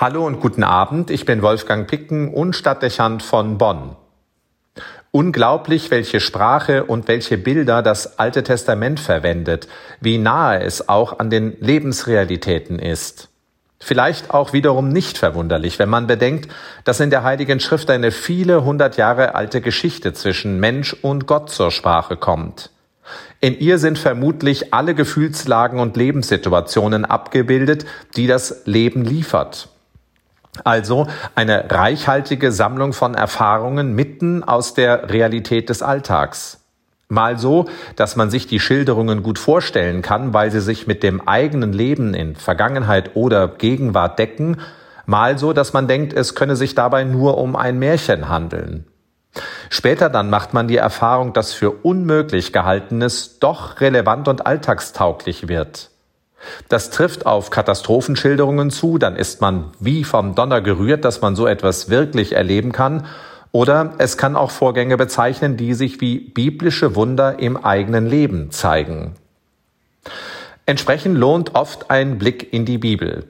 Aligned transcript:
Hallo 0.00 0.26
und 0.26 0.40
guten 0.40 0.64
Abend, 0.64 1.10
ich 1.10 1.26
bin 1.26 1.42
Wolfgang 1.42 1.86
Picken 1.86 2.32
und 2.32 2.56
Stadtdechant 2.56 3.22
von 3.22 3.58
Bonn. 3.58 3.96
Unglaublich, 5.10 5.90
welche 5.90 6.20
Sprache 6.20 6.84
und 6.84 7.06
welche 7.06 7.36
Bilder 7.36 7.82
das 7.82 8.18
Alte 8.18 8.42
Testament 8.42 8.98
verwendet, 8.98 9.68
wie 10.00 10.16
nahe 10.16 10.62
es 10.62 10.88
auch 10.88 11.18
an 11.18 11.28
den 11.28 11.54
Lebensrealitäten 11.60 12.78
ist. 12.78 13.28
Vielleicht 13.78 14.30
auch 14.30 14.54
wiederum 14.54 14.88
nicht 14.88 15.18
verwunderlich, 15.18 15.78
wenn 15.78 15.90
man 15.90 16.06
bedenkt, 16.06 16.50
dass 16.84 17.00
in 17.00 17.10
der 17.10 17.22
Heiligen 17.22 17.60
Schrift 17.60 17.90
eine 17.90 18.10
viele 18.10 18.64
hundert 18.64 18.96
Jahre 18.96 19.34
alte 19.34 19.60
Geschichte 19.60 20.14
zwischen 20.14 20.58
Mensch 20.60 20.94
und 20.94 21.26
Gott 21.26 21.50
zur 21.50 21.70
Sprache 21.70 22.16
kommt. 22.16 22.70
In 23.40 23.58
ihr 23.58 23.76
sind 23.76 23.98
vermutlich 23.98 24.72
alle 24.72 24.94
Gefühlslagen 24.94 25.78
und 25.78 25.98
Lebenssituationen 25.98 27.04
abgebildet, 27.04 27.84
die 28.16 28.26
das 28.26 28.62
Leben 28.64 29.04
liefert. 29.04 29.68
Also 30.64 31.06
eine 31.34 31.70
reichhaltige 31.70 32.52
Sammlung 32.52 32.92
von 32.92 33.14
Erfahrungen 33.14 33.94
mitten 33.94 34.42
aus 34.44 34.74
der 34.74 35.10
Realität 35.10 35.68
des 35.68 35.82
Alltags. 35.82 36.58
Mal 37.08 37.38
so, 37.38 37.66
dass 37.96 38.14
man 38.14 38.30
sich 38.30 38.46
die 38.46 38.60
Schilderungen 38.60 39.22
gut 39.22 39.38
vorstellen 39.38 40.00
kann, 40.00 40.32
weil 40.32 40.50
sie 40.50 40.60
sich 40.60 40.86
mit 40.86 41.02
dem 41.02 41.26
eigenen 41.26 41.72
Leben 41.72 42.14
in 42.14 42.36
Vergangenheit 42.36 43.16
oder 43.16 43.48
Gegenwart 43.48 44.18
decken, 44.18 44.58
mal 45.06 45.36
so, 45.36 45.52
dass 45.52 45.72
man 45.72 45.88
denkt, 45.88 46.12
es 46.12 46.36
könne 46.36 46.54
sich 46.54 46.76
dabei 46.76 47.02
nur 47.02 47.38
um 47.38 47.56
ein 47.56 47.80
Märchen 47.80 48.28
handeln. 48.28 48.86
Später 49.70 50.08
dann 50.08 50.30
macht 50.30 50.54
man 50.54 50.68
die 50.68 50.76
Erfahrung, 50.76 51.32
dass 51.32 51.52
für 51.52 51.70
unmöglich 51.70 52.52
gehaltenes 52.52 53.38
doch 53.38 53.80
relevant 53.80 54.28
und 54.28 54.46
alltagstauglich 54.46 55.48
wird. 55.48 55.90
Das 56.68 56.90
trifft 56.90 57.26
auf 57.26 57.50
Katastrophenschilderungen 57.50 58.70
zu, 58.70 58.98
dann 58.98 59.16
ist 59.16 59.40
man 59.40 59.66
wie 59.78 60.04
vom 60.04 60.34
Donner 60.34 60.60
gerührt, 60.60 61.04
dass 61.04 61.20
man 61.20 61.36
so 61.36 61.46
etwas 61.46 61.90
wirklich 61.90 62.32
erleben 62.32 62.72
kann, 62.72 63.06
oder 63.52 63.94
es 63.98 64.16
kann 64.16 64.36
auch 64.36 64.50
Vorgänge 64.50 64.96
bezeichnen, 64.96 65.56
die 65.56 65.74
sich 65.74 66.00
wie 66.00 66.20
biblische 66.20 66.94
Wunder 66.94 67.40
im 67.40 67.56
eigenen 67.56 68.06
Leben 68.06 68.52
zeigen. 68.52 69.16
Entsprechend 70.66 71.18
lohnt 71.18 71.56
oft 71.56 71.90
ein 71.90 72.18
Blick 72.18 72.52
in 72.52 72.64
die 72.64 72.78
Bibel. 72.78 73.24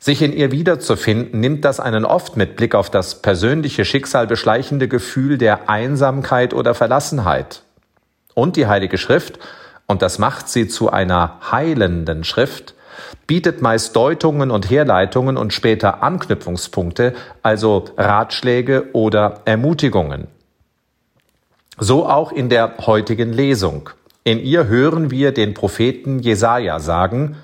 Sich 0.00 0.22
in 0.22 0.32
ihr 0.32 0.50
wiederzufinden, 0.50 1.38
nimmt 1.38 1.64
das 1.64 1.78
einen 1.78 2.04
oft 2.04 2.36
mit 2.36 2.56
Blick 2.56 2.74
auf 2.74 2.90
das 2.90 3.22
persönliche 3.22 3.84
Schicksal 3.84 4.26
beschleichende 4.26 4.88
Gefühl 4.88 5.38
der 5.38 5.68
Einsamkeit 5.68 6.52
oder 6.54 6.74
Verlassenheit. 6.74 7.62
Und 8.34 8.56
die 8.56 8.66
Heilige 8.66 8.98
Schrift 8.98 9.38
und 9.90 10.02
das 10.02 10.20
macht 10.20 10.48
sie 10.48 10.68
zu 10.68 10.92
einer 10.92 11.40
heilenden 11.50 12.22
Schrift, 12.22 12.74
bietet 13.26 13.60
meist 13.60 13.96
Deutungen 13.96 14.52
und 14.52 14.70
Herleitungen 14.70 15.36
und 15.36 15.52
später 15.52 16.00
Anknüpfungspunkte, 16.04 17.12
also 17.42 17.86
Ratschläge 17.96 18.90
oder 18.92 19.40
Ermutigungen. 19.46 20.28
So 21.76 22.08
auch 22.08 22.30
in 22.30 22.48
der 22.48 22.74
heutigen 22.86 23.32
Lesung. 23.32 23.90
In 24.22 24.38
ihr 24.38 24.68
hören 24.68 25.10
wir 25.10 25.32
den 25.32 25.54
Propheten 25.54 26.20
Jesaja 26.20 26.78
sagen, 26.78 27.34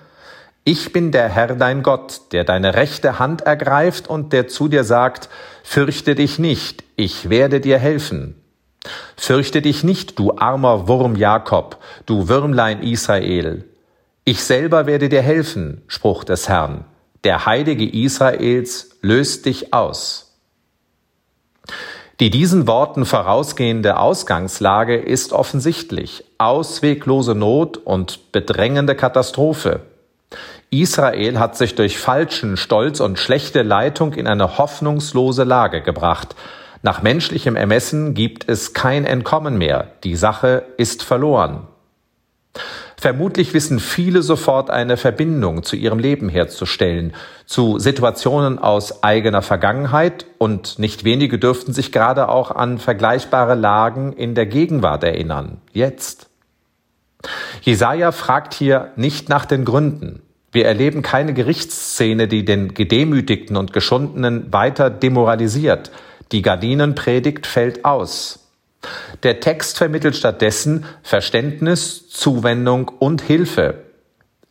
ich 0.62 0.92
bin 0.92 1.10
der 1.10 1.28
Herr 1.28 1.56
dein 1.56 1.82
Gott, 1.82 2.20
der 2.30 2.44
deine 2.44 2.74
rechte 2.74 3.18
Hand 3.18 3.40
ergreift 3.40 4.06
und 4.06 4.32
der 4.32 4.46
zu 4.46 4.68
dir 4.68 4.84
sagt, 4.84 5.28
fürchte 5.64 6.14
dich 6.14 6.38
nicht, 6.38 6.84
ich 6.94 7.28
werde 7.28 7.60
dir 7.60 7.78
helfen. 7.78 8.40
Fürchte 9.16 9.62
dich 9.62 9.84
nicht, 9.84 10.18
du 10.18 10.36
armer 10.36 10.88
Wurm 10.88 11.16
Jakob, 11.16 11.78
du 12.06 12.28
Würmlein 12.28 12.82
Israel. 12.82 13.64
Ich 14.24 14.42
selber 14.42 14.86
werde 14.86 15.08
dir 15.08 15.22
helfen, 15.22 15.82
Spruch 15.86 16.24
des 16.24 16.48
Herrn. 16.48 16.84
Der 17.24 17.46
Heilige 17.46 17.88
Israels 17.88 18.90
löst 19.00 19.46
dich 19.46 19.72
aus. 19.72 20.26
Die 22.18 22.30
diesen 22.30 22.66
Worten 22.66 23.04
vorausgehende 23.04 23.98
Ausgangslage 23.98 24.96
ist 24.96 25.32
offensichtlich. 25.32 26.24
Ausweglose 26.38 27.34
Not 27.34 27.76
und 27.76 28.32
bedrängende 28.32 28.94
Katastrophe. 28.94 29.80
Israel 30.70 31.38
hat 31.38 31.56
sich 31.56 31.74
durch 31.74 31.98
falschen 31.98 32.56
Stolz 32.56 33.00
und 33.00 33.18
schlechte 33.18 33.62
Leitung 33.62 34.14
in 34.14 34.26
eine 34.26 34.58
hoffnungslose 34.58 35.44
Lage 35.44 35.82
gebracht. 35.82 36.34
Nach 36.82 37.02
menschlichem 37.02 37.56
Ermessen 37.56 38.14
gibt 38.14 38.48
es 38.48 38.72
kein 38.72 39.04
Entkommen 39.04 39.58
mehr. 39.58 39.92
Die 40.04 40.16
Sache 40.16 40.64
ist 40.76 41.02
verloren. 41.02 41.66
Vermutlich 42.98 43.52
wissen 43.52 43.78
viele 43.78 44.22
sofort 44.22 44.70
eine 44.70 44.96
Verbindung 44.96 45.62
zu 45.62 45.76
ihrem 45.76 45.98
Leben 45.98 46.30
herzustellen, 46.30 47.12
zu 47.44 47.78
Situationen 47.78 48.58
aus 48.58 49.04
eigener 49.04 49.42
Vergangenheit 49.42 50.24
und 50.38 50.78
nicht 50.78 51.04
wenige 51.04 51.38
dürften 51.38 51.74
sich 51.74 51.92
gerade 51.92 52.30
auch 52.30 52.50
an 52.50 52.78
vergleichbare 52.78 53.54
Lagen 53.54 54.14
in 54.14 54.34
der 54.34 54.46
Gegenwart 54.46 55.04
erinnern, 55.04 55.58
jetzt. 55.72 56.30
Jesaja 57.60 58.12
fragt 58.12 58.54
hier 58.54 58.92
nicht 58.96 59.28
nach 59.28 59.44
den 59.44 59.64
Gründen. 59.66 60.22
Wir 60.52 60.64
erleben 60.64 61.02
keine 61.02 61.34
Gerichtsszene, 61.34 62.28
die 62.28 62.46
den 62.46 62.72
Gedemütigten 62.72 63.56
und 63.56 63.74
Geschundenen 63.74 64.52
weiter 64.52 64.88
demoralisiert. 64.88 65.90
Die 66.32 66.42
Gardinenpredigt 66.42 67.46
fällt 67.46 67.84
aus. 67.84 68.40
Der 69.22 69.40
Text 69.40 69.78
vermittelt 69.78 70.16
stattdessen 70.16 70.84
Verständnis, 71.02 72.08
Zuwendung 72.08 72.88
und 72.88 73.22
Hilfe. 73.22 73.82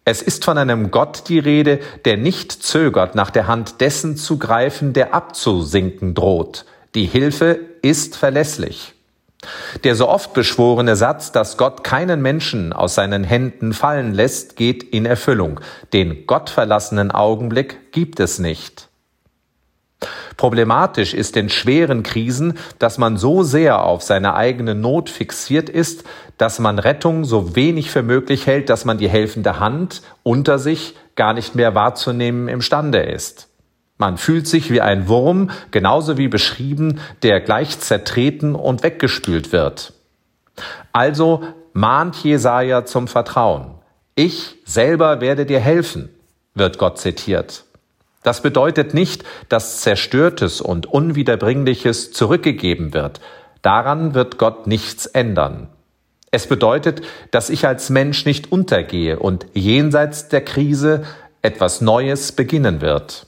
Es 0.03 0.21
ist 0.21 0.45
von 0.45 0.57
einem 0.57 0.91
Gott 0.91 1.23
die 1.29 1.39
Rede, 1.39 1.79
der 2.05 2.17
nicht 2.17 2.51
zögert, 2.51 3.15
nach 3.15 3.31
der 3.31 3.47
Hand 3.47 3.81
dessen 3.81 4.17
zu 4.17 4.37
greifen, 4.37 4.93
der 4.93 5.13
abzusinken 5.13 6.13
droht. 6.13 6.65
Die 6.93 7.05
Hilfe 7.05 7.59
ist 7.81 8.15
verlässlich. 8.15 8.93
Der 9.83 9.95
so 9.95 10.07
oft 10.07 10.33
beschworene 10.33 10.95
Satz, 10.95 11.31
dass 11.31 11.57
Gott 11.57 11.83
keinen 11.83 12.21
Menschen 12.21 12.71
aus 12.71 12.95
seinen 12.95 13.23
Händen 13.23 13.73
fallen 13.73 14.13
lässt, 14.13 14.55
geht 14.55 14.83
in 14.83 15.05
Erfüllung. 15.05 15.59
Den 15.93 16.25
gottverlassenen 16.25 17.11
Augenblick 17.11 17.91
gibt 17.91 18.19
es 18.19 18.39
nicht. 18.39 18.89
Problematisch 20.37 21.13
ist 21.13 21.37
in 21.37 21.49
schweren 21.49 22.03
Krisen, 22.03 22.57
dass 22.79 22.97
man 22.97 23.17
so 23.17 23.43
sehr 23.43 23.83
auf 23.83 24.03
seine 24.03 24.35
eigene 24.35 24.75
Not 24.75 25.09
fixiert 25.09 25.69
ist, 25.69 26.03
dass 26.37 26.59
man 26.59 26.79
Rettung 26.79 27.23
so 27.23 27.55
wenig 27.55 27.89
für 27.89 28.03
möglich 28.03 28.45
hält, 28.45 28.69
dass 28.69 28.85
man 28.85 28.97
die 28.97 29.09
helfende 29.09 29.59
Hand 29.59 30.01
unter 30.23 30.59
sich 30.59 30.95
gar 31.15 31.33
nicht 31.33 31.55
mehr 31.55 31.75
wahrzunehmen 31.75 32.47
imstande 32.49 32.99
ist. 32.99 33.47
Man 33.97 34.17
fühlt 34.17 34.45
sich 34.45 34.71
wie 34.71 34.81
ein 34.81 35.07
Wurm, 35.07 35.51
genauso 35.71 36.17
wie 36.17 36.27
beschrieben, 36.27 36.99
der 37.23 37.39
gleich 37.39 37.79
zertreten 37.79 38.53
und 38.53 38.83
weggespült 38.83 39.53
wird. 39.53 39.93
Also 40.91 41.43
mahnt 41.71 42.17
Jesaja 42.17 42.85
zum 42.85 43.07
Vertrauen. 43.07 43.75
Ich 44.15 44.57
selber 44.65 45.21
werde 45.21 45.45
dir 45.45 45.61
helfen, 45.61 46.09
wird 46.53 46.77
Gott 46.77 46.99
zitiert. 46.99 47.63
Das 48.25 48.41
bedeutet 48.41 48.95
nicht, 48.95 49.23
dass 49.49 49.81
Zerstörtes 49.81 50.59
und 50.59 50.87
Unwiederbringliches 50.87 52.11
zurückgegeben 52.11 52.95
wird. 52.95 53.21
Daran 53.61 54.15
wird 54.15 54.39
Gott 54.39 54.65
nichts 54.65 55.05
ändern. 55.05 55.67
Es 56.31 56.47
bedeutet, 56.47 57.03
dass 57.29 57.51
ich 57.51 57.67
als 57.67 57.91
Mensch 57.91 58.25
nicht 58.25 58.51
untergehe 58.51 59.19
und 59.19 59.45
jenseits 59.53 60.27
der 60.27 60.41
Krise 60.43 61.03
etwas 61.43 61.81
Neues 61.81 62.31
beginnen 62.31 62.81
wird. 62.81 63.27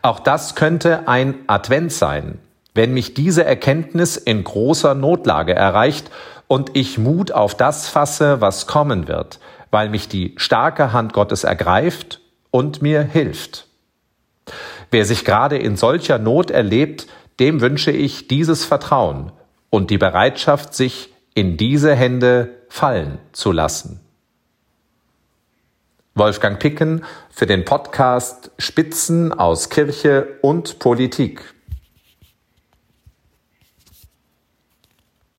Auch 0.00 0.20
das 0.20 0.54
könnte 0.54 1.06
ein 1.06 1.34
Advent 1.46 1.92
sein, 1.92 2.38
wenn 2.72 2.94
mich 2.94 3.12
diese 3.12 3.44
Erkenntnis 3.44 4.16
in 4.16 4.42
großer 4.42 4.94
Notlage 4.94 5.54
erreicht 5.54 6.10
und 6.48 6.70
ich 6.72 6.96
Mut 6.96 7.30
auf 7.30 7.54
das 7.54 7.90
fasse, 7.90 8.40
was 8.40 8.66
kommen 8.66 9.06
wird, 9.06 9.38
weil 9.70 9.90
mich 9.90 10.08
die 10.08 10.32
starke 10.38 10.94
Hand 10.94 11.12
Gottes 11.12 11.44
ergreift 11.44 12.20
und 12.56 12.80
mir 12.80 13.02
hilft. 13.02 13.66
Wer 14.90 15.04
sich 15.04 15.26
gerade 15.26 15.58
in 15.58 15.76
solcher 15.76 16.18
Not 16.18 16.50
erlebt, 16.50 17.06
dem 17.38 17.60
wünsche 17.60 17.90
ich 17.90 18.28
dieses 18.28 18.64
Vertrauen 18.64 19.30
und 19.68 19.90
die 19.90 19.98
Bereitschaft, 19.98 20.72
sich 20.72 21.12
in 21.34 21.58
diese 21.58 21.94
Hände 21.94 22.62
fallen 22.70 23.18
zu 23.32 23.52
lassen. 23.52 24.00
Wolfgang 26.14 26.58
Picken 26.58 27.04
für 27.28 27.44
den 27.44 27.66
Podcast 27.66 28.52
Spitzen 28.56 29.34
aus 29.34 29.68
Kirche 29.68 30.38
und 30.40 30.78
Politik. 30.78 31.55